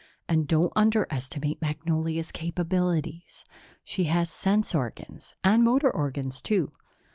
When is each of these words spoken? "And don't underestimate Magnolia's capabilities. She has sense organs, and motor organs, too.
"And 0.27 0.47
don't 0.47 0.73
underestimate 0.75 1.61
Magnolia's 1.61 2.31
capabilities. 2.31 3.45
She 3.83 4.05
has 4.05 4.31
sense 4.31 4.73
organs, 4.73 5.35
and 5.43 5.63
motor 5.63 5.91
organs, 5.95 6.41
too. 6.41 6.71